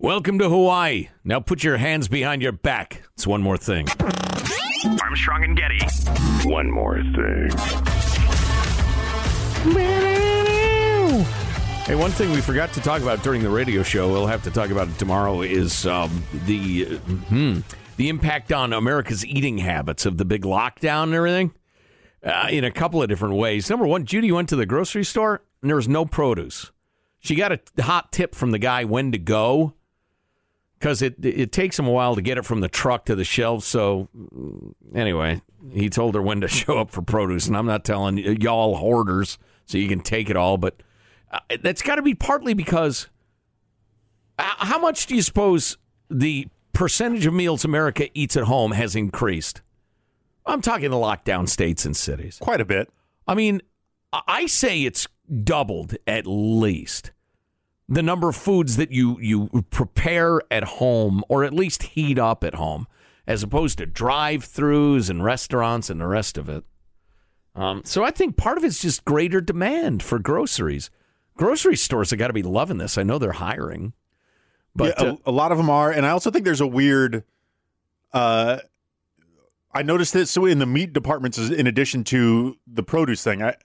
[0.00, 1.08] Welcome to Hawaii.
[1.22, 3.04] Now put your hands behind your back.
[3.14, 3.86] It's one more thing.
[5.00, 5.78] Armstrong and Getty.
[6.48, 7.50] One more thing.
[11.84, 14.50] Hey, one thing we forgot to talk about during the radio show, we'll have to
[14.50, 17.60] talk about it tomorrow, is um, the uh, hmm,
[17.96, 21.54] the impact on America's eating habits of the big lockdown and everything
[22.24, 23.70] uh, in a couple of different ways.
[23.70, 26.72] Number one, Judy went to the grocery store and there was no produce.
[27.20, 29.74] She got a hot tip from the guy when to go
[30.84, 33.24] because it it takes him a while to get it from the truck to the
[33.24, 33.64] shelves.
[33.64, 34.10] So
[34.94, 35.40] anyway,
[35.72, 38.76] he told her when to show up for produce, and I'm not telling y- y'all
[38.76, 40.82] hoarders so you can take it all, but
[41.32, 43.08] uh, that's got to be partly because
[44.38, 45.78] uh, how much do you suppose
[46.10, 49.62] the percentage of meals America eats at home has increased?
[50.44, 52.36] I'm talking the lockdown states and cities.
[52.42, 52.92] Quite a bit.
[53.26, 53.62] I mean,
[54.12, 55.08] I say it's
[55.42, 57.12] doubled at least
[57.88, 62.42] the number of foods that you you prepare at home or at least heat up
[62.44, 62.86] at home
[63.26, 66.64] as opposed to drive-throughs and restaurants and the rest of it.
[67.54, 70.90] Um, so I think part of it's just greater demand for groceries.
[71.36, 72.98] Grocery stores have got to be loving this.
[72.98, 73.92] I know they're hiring,
[74.74, 76.66] but yeah, uh, a, a lot of them are, and I also think there's a
[76.66, 77.24] weird.
[78.12, 78.58] Uh,
[79.72, 83.42] I noticed this so in the meat departments, in addition to the produce thing.
[83.42, 83.56] I,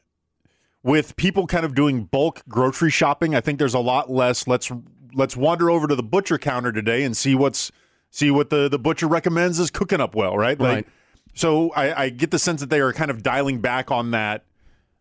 [0.83, 4.47] with people kind of doing bulk grocery shopping, I think there's a lot less.
[4.47, 4.71] Let's
[5.13, 7.71] let's wander over to the butcher counter today and see what's
[8.09, 10.59] see what the the butcher recommends is cooking up well, right?
[10.59, 10.87] Like, Right.
[11.33, 14.43] So I, I get the sense that they are kind of dialing back on that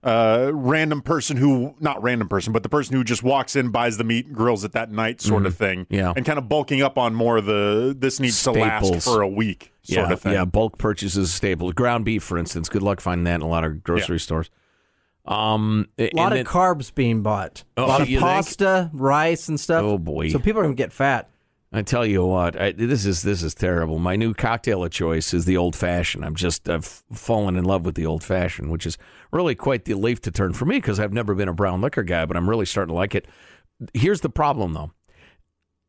[0.04, 3.96] uh, random person who not random person, but the person who just walks in, buys
[3.96, 5.80] the meat, and grills it that night, sort of thing.
[5.86, 5.94] Mm-hmm.
[5.94, 6.12] Yeah.
[6.14, 9.28] and kind of bulking up on more of the this needs to last for a
[9.28, 10.32] week, sort yeah, of thing.
[10.34, 11.72] yeah, bulk purchases staple.
[11.72, 12.68] Ground beef, for instance.
[12.68, 14.50] Good luck finding that in a lot of grocery stores.
[15.28, 17.62] Um, A lot of carbs being bought.
[17.76, 18.28] Oh, a lot of you think?
[18.28, 19.84] pasta, rice, and stuff.
[19.84, 20.30] Oh, boy.
[20.30, 21.28] So people are gonna get fat.
[21.70, 23.98] I tell you what, I, this is this is terrible.
[23.98, 26.24] My new cocktail of choice is the old fashioned.
[26.24, 28.96] I'm just I've fallen in love with the old fashioned, which is
[29.32, 32.02] really quite the leaf to turn for me because I've never been a brown liquor
[32.04, 33.26] guy, but I'm really starting to like it.
[33.92, 34.92] Here's the problem though.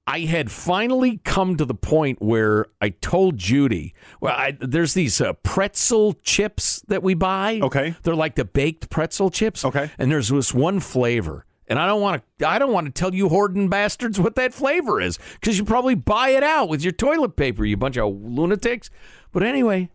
[0.09, 5.21] I had finally come to the point where I told Judy, well, I, there's these
[5.21, 7.59] uh, pretzel chips that we buy.
[7.61, 7.93] Okay.
[8.01, 9.63] They're like the baked pretzel chips.
[9.63, 9.91] Okay.
[9.99, 11.45] And there's this one flavor.
[11.67, 14.51] And I don't want to I don't want to tell you hoarding bastards what that
[14.51, 18.11] flavor is cuz you probably buy it out with your toilet paper, you bunch of
[18.11, 18.89] lunatics.
[19.31, 19.91] But anyway,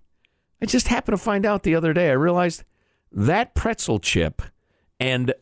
[0.62, 2.62] I just happened to find out the other day I realized
[3.10, 4.42] that pretzel chip
[5.00, 5.34] and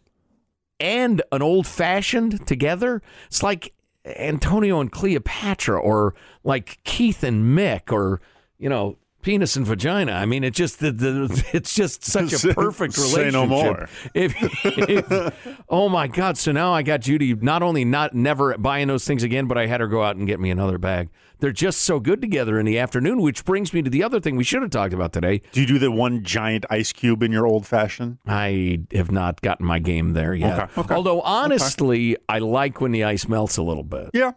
[0.80, 3.74] and an old fashioned together, it's like
[4.04, 6.14] Antonio and Cleopatra or
[6.44, 8.20] like Keith and Mick or
[8.58, 10.12] you know penis and vagina.
[10.12, 13.24] I mean, it just the, the it's just such a perfect relationship.
[13.24, 13.88] Say no more.
[14.14, 14.34] If,
[14.64, 16.36] if- oh my god!
[16.36, 19.66] So now I got Judy not only not never buying those things again, but I
[19.66, 21.08] had her go out and get me another bag.
[21.38, 24.36] They're just so good together in the afternoon, which brings me to the other thing
[24.36, 25.42] we should have talked about today.
[25.50, 28.18] Do you do the one giant ice cube in your old fashioned?
[28.28, 30.60] I have not gotten my game there yet.
[30.60, 34.10] Okay, okay, Although honestly, I like when the ice melts a little bit.
[34.14, 34.32] Yeah.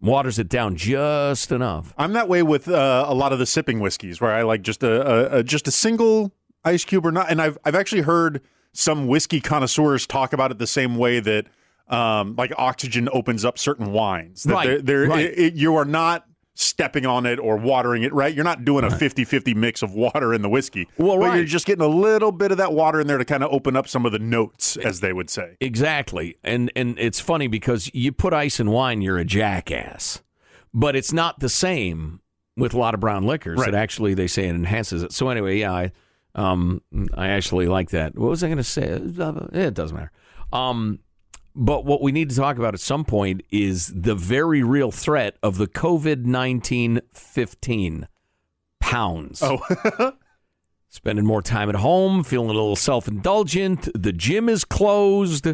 [0.00, 1.94] Waters it down just enough.
[1.96, 4.82] I'm that way with uh, a lot of the sipping whiskeys, where I like just
[4.82, 6.32] a, a, a just a single
[6.64, 7.30] ice cube or not.
[7.30, 11.46] And I've I've actually heard some whiskey connoisseurs talk about it the same way that
[11.88, 14.42] um, like oxygen opens up certain wines.
[14.42, 15.24] That Right, they're, they're- right.
[15.26, 18.32] it- it- you are not stepping on it or watering it, right?
[18.32, 20.88] You're not doing a 50-50 mix of water in the whiskey.
[20.98, 23.42] Well, but you're just getting a little bit of that water in there to kind
[23.42, 25.56] of open up some of the notes, as they would say.
[25.60, 26.36] Exactly.
[26.44, 30.22] And and it's funny because you put ice in wine, you're a jackass.
[30.72, 32.20] But it's not the same
[32.56, 33.58] with a lot of brown liquors.
[33.58, 33.68] Right.
[33.68, 35.12] It actually they say it enhances it.
[35.12, 35.92] So anyway, yeah, I
[36.36, 36.82] um
[37.14, 38.16] I actually like that.
[38.16, 38.82] What was I going to say?
[38.84, 40.12] It doesn't matter.
[40.52, 41.00] Um
[41.54, 45.36] but what we need to talk about at some point is the very real threat
[45.42, 48.08] of the COVID 19 15
[48.80, 49.42] pounds.
[49.42, 50.12] Oh,
[50.88, 53.88] spending more time at home, feeling a little self indulgent.
[53.94, 55.48] The gym is closed.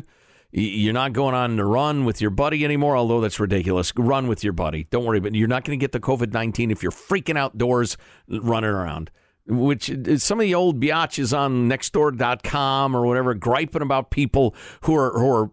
[0.53, 3.93] You're not going on the run with your buddy anymore, although that's ridiculous.
[3.97, 4.89] Run with your buddy.
[4.91, 7.97] Don't worry, but you're not going to get the COVID 19 if you're freaking outdoors
[8.33, 9.11] uh, running around.
[9.47, 14.95] Which is some of the old biatches on nextdoor.com or whatever griping about people who
[14.95, 15.51] are, who are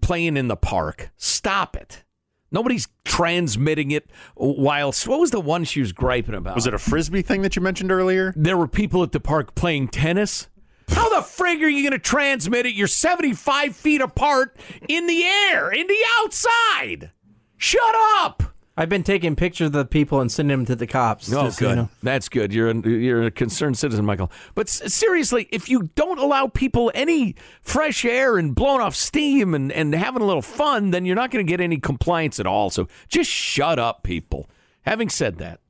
[0.00, 1.10] playing in the park.
[1.16, 2.04] Stop it.
[2.50, 4.92] Nobody's transmitting it while.
[5.06, 6.54] What was the one she was griping about?
[6.54, 8.32] was it a frisbee thing that you mentioned earlier?
[8.36, 10.48] there were people at the park playing tennis.
[10.88, 12.74] How the frig are you going to transmit it?
[12.74, 14.56] You're 75 feet apart
[14.88, 17.10] in the air, in the outside.
[17.56, 18.53] Shut up.
[18.76, 21.32] I've been taking pictures of the people and sending them to the cops.
[21.32, 21.70] Oh, just so good.
[21.70, 21.88] you know.
[22.02, 22.52] That's good.
[22.52, 24.32] You're a, you're a concerned citizen, Michael.
[24.56, 29.54] But s- seriously, if you don't allow people any fresh air and blowing off steam
[29.54, 32.46] and, and having a little fun, then you're not going to get any compliance at
[32.48, 32.68] all.
[32.70, 34.50] So just shut up, people.
[34.82, 35.60] Having said that,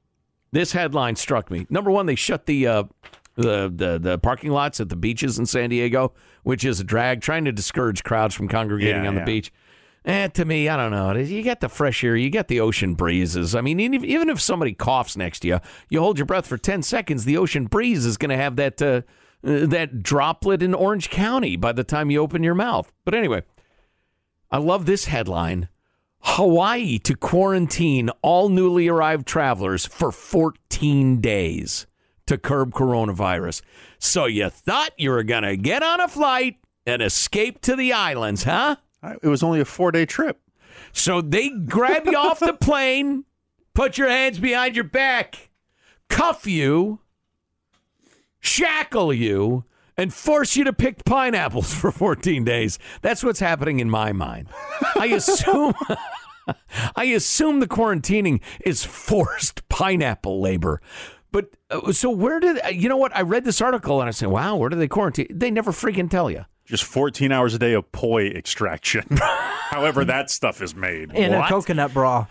[0.53, 1.67] this headline struck me.
[1.69, 2.85] Number one, they shut the uh,
[3.37, 6.12] the, the the parking lots at the beaches in San Diego,
[6.45, 9.53] which is a drag, trying to discourage crowds from congregating Yeah, on the beach.
[10.05, 11.15] Eh, to me, I don't know.
[11.17, 13.55] You get the fresh air, you get the ocean breezes.
[13.55, 16.83] I mean, even if, somebody coughs next to you, you hold your breath for ten
[16.83, 17.25] seconds.
[17.25, 19.03] The ocean breeze is going to have that uh,
[19.43, 22.93] uh, that droplet in Orange County by the time you open your mouth.
[23.06, 23.45] But anyway,
[24.51, 25.71] I love this headline:
[26.21, 31.87] Hawaii to quarantine all newly arrived travelers for 14 days
[32.27, 33.62] to curb coronavirus.
[33.99, 37.95] So you thought you were going to get on a flight and escape to the
[37.95, 38.77] islands, huh?
[39.23, 40.41] It was only a four day trip.
[40.93, 43.25] So they grab you off the plane,
[43.75, 45.51] put your hands behind your back,
[46.09, 47.01] cuff you,
[48.41, 49.65] shackle you,
[49.97, 52.79] and force you to pick pineapples for 14 days.
[53.03, 54.49] That's what's happening in my mind.
[54.97, 55.75] I assume
[56.97, 60.81] I assume the quarantining is forced pineapple labor.
[61.33, 63.17] But uh, so where did you know what?
[63.17, 66.11] I read this article and I said, "Wow, where do they quarantine?" They never freaking
[66.11, 66.45] tell you.
[66.64, 69.05] Just 14 hours a day of poi extraction.
[69.70, 71.12] However, that stuff is made.
[71.12, 71.44] In What?
[71.46, 72.26] a coconut bra.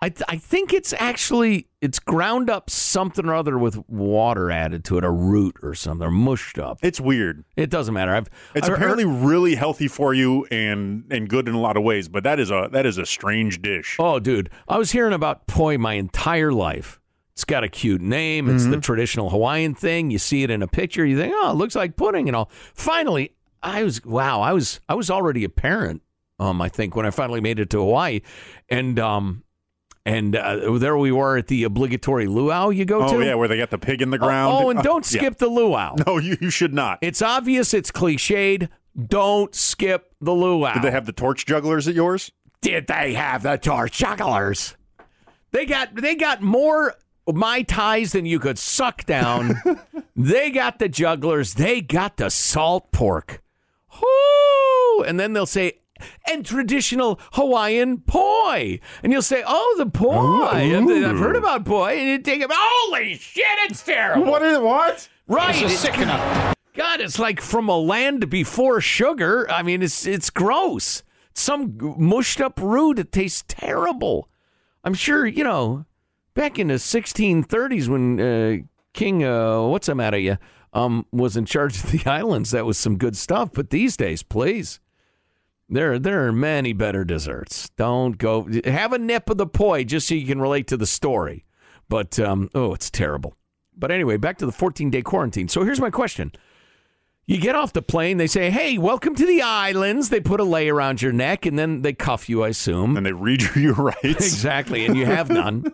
[0.00, 4.84] I th- I think it's actually it's ground up something or other with water added
[4.86, 6.78] to it, a root or something, or mushed up.
[6.82, 7.44] It's weird.
[7.56, 8.12] It doesn't matter.
[8.12, 11.76] I've It's I've apparently heard- really healthy for you and and good in a lot
[11.76, 13.96] of ways, but that is a that is a strange dish.
[14.00, 17.00] oh, dude, I was hearing about poi my entire life.
[17.34, 18.48] It's got a cute name.
[18.50, 18.72] It's Mm-hmm.
[18.72, 20.10] the traditional Hawaiian thing.
[20.10, 22.50] You see it in a picture, you think, oh, it looks like pudding and all.
[22.74, 24.40] Finally, I was wow.
[24.40, 26.02] I was I was already a parent.
[26.38, 28.22] Um, I think when I finally made it to Hawaii,
[28.68, 29.44] and um,
[30.04, 33.16] and uh, there we were at the obligatory luau you go Oh to.
[33.16, 34.52] Oh yeah, where they got the pig in the ground.
[34.56, 35.20] Oh, and Uh, don't yeah.
[35.20, 35.94] skip the luau.
[36.06, 36.98] No, you, you should not.
[37.02, 37.72] It's obvious.
[37.74, 38.68] It's cliched.
[39.06, 40.74] Don't skip the luau.
[40.74, 42.32] Did they have the torch jugglers at yours?
[42.60, 44.76] Did they have the torch jugglers?
[45.52, 46.94] They got they got more
[47.32, 49.60] mai tais than you could suck down.
[50.16, 51.54] they got the jugglers.
[51.54, 53.41] They got the salt pork.
[54.00, 55.04] Whoo!
[55.04, 55.78] And then they'll say.
[56.26, 60.48] And traditional Hawaiian poi, and you'll say, "Oh, the poi!
[60.48, 64.24] I've, I've heard about poi." And you take it, holy shit, it's terrible.
[64.24, 65.08] What is what?
[65.28, 65.54] Right.
[65.62, 65.84] It's
[66.74, 69.48] God, it's like from a land before sugar.
[69.48, 71.04] I mean, it's it's gross.
[71.34, 72.98] Some mushed up root.
[72.98, 74.28] It tastes terrible.
[74.82, 75.86] I'm sure you know.
[76.34, 78.56] Back in the 1630s, when uh,
[78.94, 80.38] King, uh, what's the matter, you,
[80.72, 83.50] um, was in charge of the islands, that was some good stuff.
[83.52, 84.80] But these days, please,
[85.68, 87.70] there there are many better desserts.
[87.76, 90.86] Don't go have a nip of the poi just so you can relate to the
[90.86, 91.44] story.
[91.88, 93.34] But um, oh, it's terrible.
[93.76, 95.48] But anyway, back to the 14 day quarantine.
[95.48, 96.32] So here's my question.
[97.26, 100.08] You get off the plane, they say, hey, welcome to the islands.
[100.08, 102.96] They put a lei around your neck and then they cuff you, I assume.
[102.96, 104.02] And they read you your rights.
[104.02, 104.84] exactly.
[104.84, 105.72] And you have none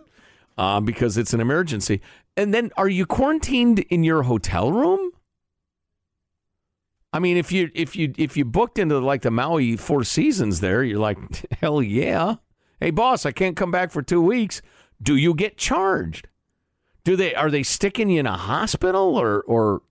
[0.57, 2.01] uh, because it's an emergency.
[2.39, 5.11] And then are you quarantined in your hotel room?
[7.11, 10.61] I mean, if you if you if you booked into like the Maui Four Seasons
[10.61, 11.17] there, you're like,
[11.59, 12.35] hell yeah.
[12.79, 14.61] Hey boss, I can't come back for two weeks.
[15.01, 16.27] Do you get charged?
[17.03, 19.81] Do they are they sticking you in a hospital or or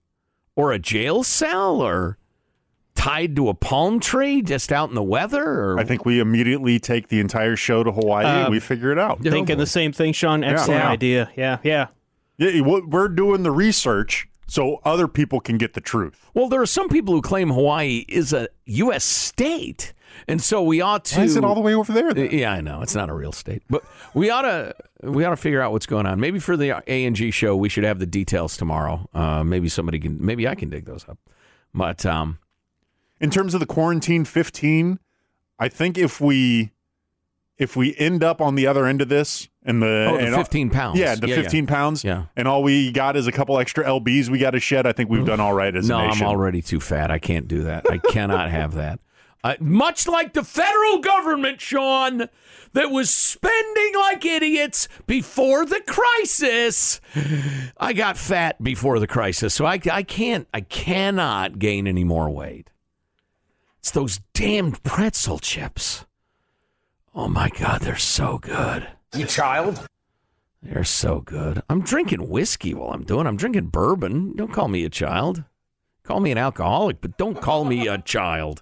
[0.55, 2.17] or a jail cell or
[2.95, 5.43] tied to a palm tree just out in the weather?
[5.43, 8.91] Or I think we immediately take the entire show to Hawaii and Um, we figure
[8.91, 9.21] it out.
[9.21, 10.43] Thinking the same thing, Sean.
[10.43, 10.89] Excellent Yeah.
[10.89, 11.29] idea.
[11.35, 11.87] Yeah, yeah.
[12.39, 16.29] Yeah, we're doing the research so other people can get the truth.
[16.33, 19.03] Well, there are some people who claim Hawaii is a U.S.
[19.03, 19.93] state,
[20.27, 21.17] and so we ought to.
[21.17, 22.13] Why is it all the way over there?
[22.13, 22.31] then?
[22.31, 25.37] Yeah, I know it's not a real state, but we ought to we ought to
[25.37, 26.19] figure out what's going on.
[26.19, 29.07] Maybe for the A and G show, we should have the details tomorrow.
[29.13, 30.23] Uh, maybe somebody can.
[30.23, 31.19] Maybe I can dig those up.
[31.73, 32.39] But um,
[33.19, 34.97] In terms of the quarantine 15,
[35.59, 36.71] I think if we
[37.57, 40.35] if we end up on the other end of this and the, Oh, the and
[40.35, 40.99] 15 pounds.
[40.99, 41.41] yeah, the Yeah, yeah.
[41.43, 42.25] 15 pounds, Yeah.
[42.35, 44.85] and all we got is a couple extra lbs we got to shed.
[44.87, 47.11] I think we've done all right as no, I'm already too fat.
[47.11, 47.85] I can't do that.
[47.89, 48.99] I cannot have that.
[49.41, 52.27] Uh, much like the federal government, Sean,
[52.73, 56.99] that was spending like idiots before the crisis.
[57.77, 62.29] I got fat before the crisis, so I, I can't, I cannot gain any more
[62.29, 62.69] weight.
[63.79, 66.05] It's those damned pretzel chips.
[67.15, 68.87] Oh my God, they're so good.
[69.13, 69.87] You child?
[70.61, 71.61] They're so good.
[71.69, 73.25] I'm drinking whiskey while I'm doing.
[73.25, 74.35] I'm drinking bourbon.
[74.35, 75.43] Don't call me a child.
[76.03, 78.61] Call me an alcoholic, but don't call me a child.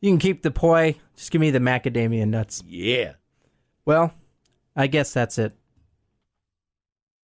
[0.00, 0.96] You can keep the poi.
[1.16, 2.62] Just give me the macadamia nuts.
[2.66, 3.14] Yeah.
[3.84, 4.14] Well,
[4.74, 5.54] I guess that's it.